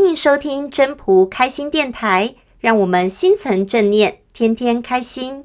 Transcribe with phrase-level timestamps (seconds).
[0.00, 5.44] 欢迎收听真仆开心电台，让我们心存正念，天天开心。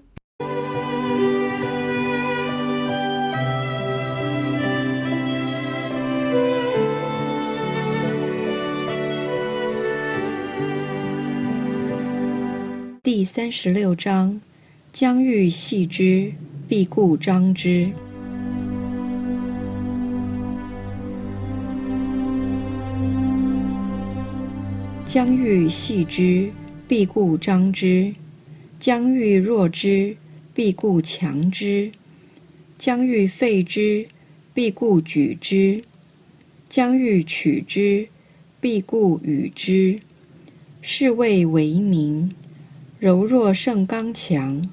[13.02, 14.40] 第三十六章：
[14.92, 16.32] 将欲系之，
[16.68, 17.92] 必固张之。
[25.14, 26.50] 将欲系之，
[26.88, 28.16] 必固张之；
[28.80, 30.18] 将欲弱之，
[30.56, 31.92] 必固强之；
[32.80, 34.08] 将欲废之，
[34.56, 35.84] 必固举之；
[36.68, 38.08] 将欲取之，
[38.60, 40.00] 必固与之。
[40.82, 42.32] 是谓为名。
[42.98, 44.68] 柔弱胜刚强，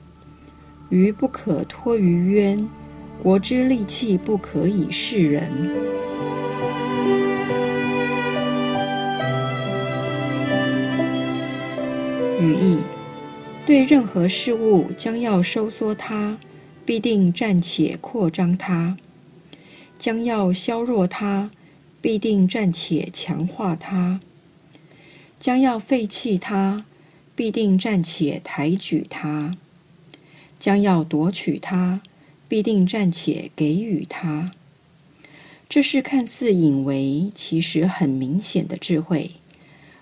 [0.88, 2.66] 愚不可脱于渊，
[3.22, 5.99] 国之利器不可以示人。
[12.40, 12.78] 语义：
[13.66, 16.38] 对任何事物将要收缩它，
[16.84, 18.96] 必定暂且扩张它；
[19.98, 21.50] 将要削弱它，
[22.00, 24.18] 必定暂且强化它；
[25.38, 26.84] 将要废弃它。
[27.36, 29.56] 必定暂且抬举它，
[30.58, 32.02] 将要夺取它，
[32.46, 34.50] 必定暂且给予它。
[35.66, 39.30] 这是看似隐微，其实很明显的智慧。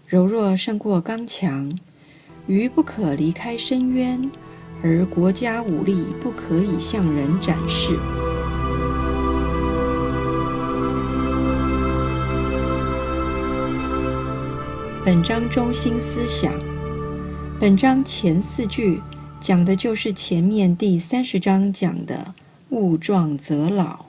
[0.09, 1.79] 柔弱胜过刚强，
[2.49, 4.19] 鱼不可离开深渊，
[4.83, 7.99] 而国家武力不可以向人展示。
[15.05, 16.51] 本章中心思想。
[17.61, 19.03] 本章前四句
[19.39, 22.33] 讲的就是前面第三十章讲的
[22.71, 24.07] “物壮则老”，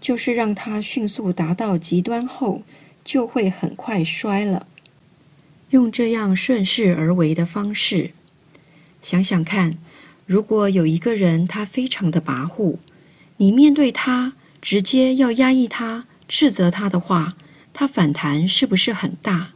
[0.00, 2.62] 就是让它迅速达到极端后，
[3.04, 4.66] 就会很快衰了。
[5.76, 8.12] 用这样顺势而为的方式，
[9.02, 9.76] 想想看，
[10.24, 12.78] 如果有一个人他非常的跋扈，
[13.36, 17.36] 你面对他直接要压抑他、斥责他的话，
[17.74, 19.50] 他反弹是不是很大？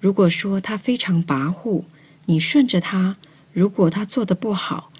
[0.00, 1.84] 如果说他非常跋扈，
[2.26, 3.16] 你顺着他，
[3.54, 4.92] 如果他做得不好，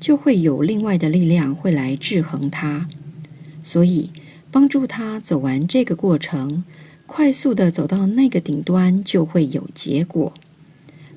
[0.00, 2.88] 就会有另外的力量会来制衡他。
[3.62, 4.10] 所以，
[4.50, 6.64] 帮助他走完这个过程，
[7.06, 10.34] 快速地走到那个顶端，就会有结果。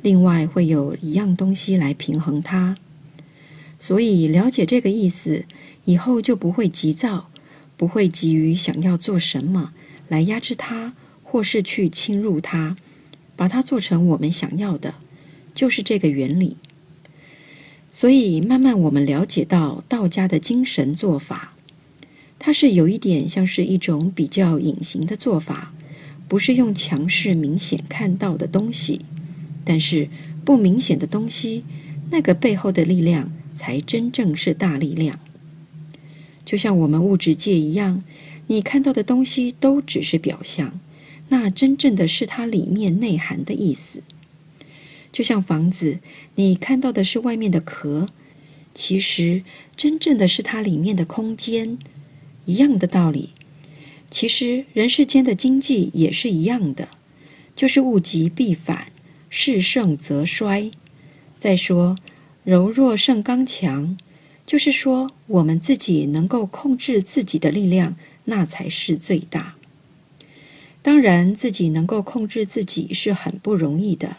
[0.01, 2.77] 另外，会有一样东西来平衡它。
[3.77, 5.45] 所以，了解这个意思
[5.85, 7.29] 以后，就不会急躁，
[7.75, 9.73] 不会急于想要做什么
[10.07, 12.77] 来压制它，或是去侵入它。
[13.35, 14.95] 把它做成我们想要的，
[15.55, 16.57] 就是这个原理。
[17.89, 21.55] 所以慢慢我们了解到道家的精神做法，
[22.37, 25.73] 它是有一点像是一种比较隐形的做法，
[26.29, 29.01] 不是用强势明显看到的东西，
[29.65, 30.07] 但是
[30.45, 31.65] 不明显的东西，
[32.11, 35.19] 那个背后的力量才真正是大力量。
[36.45, 38.03] 就像我们物质界一样，
[38.47, 40.79] 你看到的东西都只是表象。
[41.31, 44.01] 那真正的是它里面内涵的意思，
[45.11, 45.99] 就像房子，
[46.35, 48.07] 你看到的是外面的壳，
[48.73, 49.43] 其实
[49.75, 51.77] 真正的是它里面的空间，
[52.45, 53.29] 一样的道理。
[54.09, 56.89] 其实人世间的经济也是一样的，
[57.55, 58.91] 就是物极必反，
[59.29, 60.71] 势盛则衰。
[61.37, 61.95] 再说
[62.43, 63.97] 柔弱胜刚强，
[64.45, 69.55] 就是说我们自己能够控制自己的力量，那才是最大。
[70.81, 74.17] 当然，自己能够控制自己是很不容易的。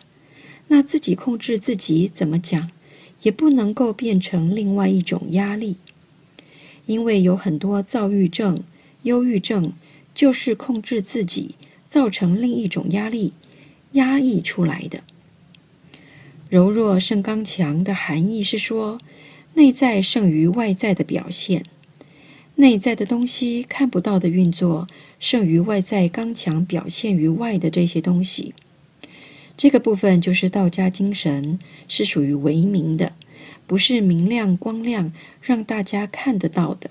[0.68, 2.70] 那自己控制自己怎么讲，
[3.22, 5.78] 也不能够变成另外一种压力，
[6.86, 8.62] 因为有很多躁郁症、
[9.02, 9.72] 忧郁症，
[10.14, 11.54] 就是控制自己
[11.86, 13.32] 造成另一种压力，
[13.92, 15.02] 压抑出来的。
[16.48, 18.98] 柔弱胜刚强的含义是说，
[19.54, 21.64] 内在胜于外在的表现。
[22.56, 24.86] 内在的东西看不到的运作，
[25.18, 28.52] 胜于外在刚强表现于外的这些东西。
[29.56, 31.58] 这个部分就是道家精神，
[31.88, 33.12] 是属于为明的，
[33.66, 36.90] 不是明亮光亮让大家看得到的，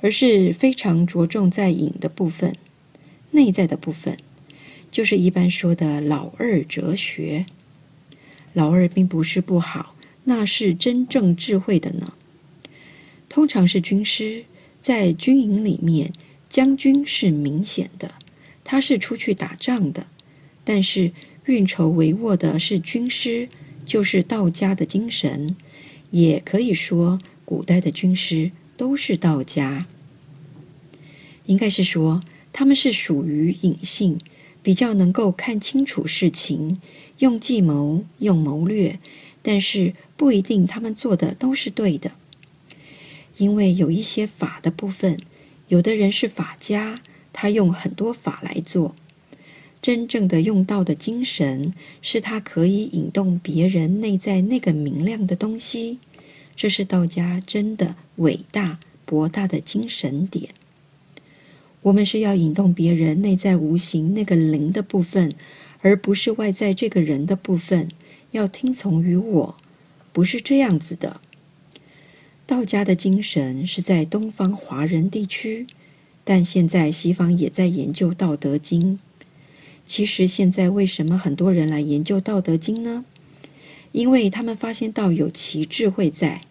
[0.00, 2.54] 而是非常着重在隐的部分，
[3.30, 4.16] 内在的部分，
[4.90, 7.46] 就是一般说的老二哲学。
[8.52, 9.94] 老二并不是不好，
[10.24, 12.14] 那是真正智慧的呢。
[13.28, 14.44] 通常是军师。
[14.78, 16.12] 在军营里面，
[16.48, 18.14] 将军是明显的，
[18.62, 20.02] 他是出去打仗的；
[20.62, 21.10] 但是
[21.46, 23.48] 运筹帷幄的是军师，
[23.84, 25.56] 就是道家的精神。
[26.12, 29.86] 也可以说，古代的军师都是道家。
[31.46, 34.18] 应该是说，他们是属于隐性，
[34.62, 36.80] 比较能够看清楚事情，
[37.18, 38.98] 用计谋，用谋略，
[39.42, 42.12] 但是不一定他们做的都是对的，
[43.36, 45.18] 因为有一些法的部分，
[45.68, 47.00] 有的人是法家，
[47.32, 48.96] 他用很多法来做。
[49.80, 51.72] 真正的用道的精神，
[52.02, 56.00] 是他可以引动别人内在那个明亮的东西。
[56.56, 60.48] 这是道家真的伟大博大的精神点。
[61.82, 65.32] 我们是要引动别人内在无形那个灵的部分，
[65.82, 67.88] 而不是外在这个人的部分。
[68.32, 69.56] 要听从于我，
[70.12, 71.20] 不是这样子的。
[72.44, 75.66] 道家的精神是在东方华人地区，
[76.24, 78.94] 但现在西方也在研究《道德经》。
[79.86, 83.04] 其实现在为什么很多人来研究《道德经》呢？
[83.96, 86.42] 因为他们发现到有其智慧在。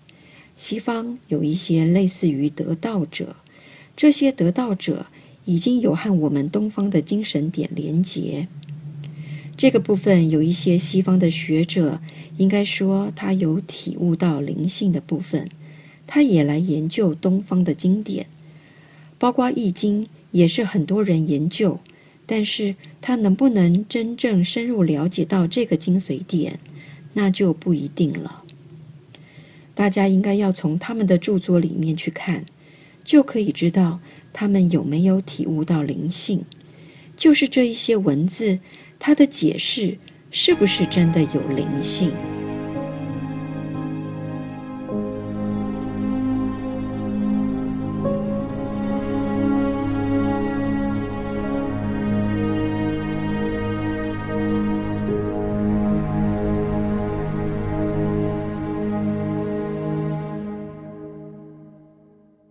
[0.55, 3.35] 西方有一些类似于得道者，
[3.95, 5.05] 这些得道者
[5.45, 8.47] 已经有和我们东方的精神点连结。
[9.55, 12.01] 这个部分有一些西方的学者，
[12.37, 15.47] 应该说他有体悟到灵性的部分，
[16.07, 18.25] 他也来研究东方的经典，
[19.19, 21.79] 包括《易经》也是很多人研究。
[22.25, 26.59] 但是他能不能真正深入了解到这个精髓点，
[27.15, 28.43] 那就不一定了。
[29.73, 32.45] 大家应该要从他们的著作里面去看，
[33.03, 33.99] 就可以知道
[34.31, 36.45] 他们有没有体悟到灵性。
[37.17, 38.59] 就是这一些文字，
[38.99, 39.97] 它的解释
[40.31, 42.11] 是不是真的有灵性？